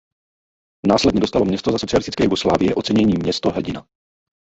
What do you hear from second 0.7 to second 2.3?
Následně dostalo město za socialistické